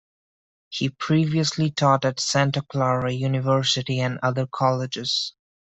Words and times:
He 0.69 0.89
previously 0.89 1.69
taught 1.69 2.05
at 2.05 2.19
Santa 2.19 2.63
Clara 2.63 3.11
University 3.11 3.99
and 3.99 4.17
other 4.23 4.47
colleges. 4.47 5.35